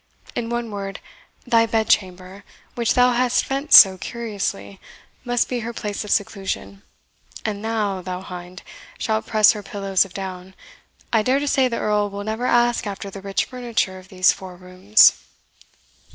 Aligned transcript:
In 0.35 0.49
one 0.49 0.71
word, 0.71 0.99
thy 1.45 1.67
bedchamber, 1.67 2.43
which 2.73 2.95
thou 2.95 3.11
hast 3.11 3.45
fenced 3.45 3.77
so 3.79 3.99
curiously, 3.99 4.79
must 5.23 5.47
be 5.47 5.59
her 5.59 5.73
place 5.73 6.03
of 6.03 6.09
seclusion; 6.09 6.81
and 7.45 7.63
thou, 7.63 8.01
thou 8.01 8.21
hind, 8.21 8.63
shalt 8.97 9.27
press 9.27 9.51
her 9.51 9.61
pillows 9.61 10.03
of 10.03 10.11
down. 10.15 10.55
I 11.13 11.21
dare 11.21 11.37
to 11.37 11.47
say 11.47 11.67
the 11.67 11.77
Earl 11.77 12.09
will 12.09 12.23
never 12.23 12.47
ask 12.47 12.87
after 12.87 13.11
the 13.11 13.21
rich 13.21 13.45
furniture 13.45 13.99
of 13.99 14.07
these 14.09 14.31
four 14.33 14.55
rooms." 14.55 15.21